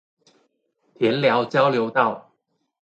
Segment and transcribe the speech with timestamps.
[0.95, 2.33] 田寮交流道